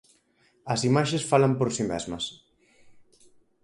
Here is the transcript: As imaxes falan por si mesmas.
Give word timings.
As 0.73 0.81
imaxes 0.89 1.27
falan 1.31 1.53
por 1.59 1.69
si 1.75 1.83
mesmas. 1.91 2.25